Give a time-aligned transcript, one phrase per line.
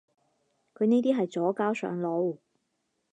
[0.73, 2.37] 佢呢啲係左膠上腦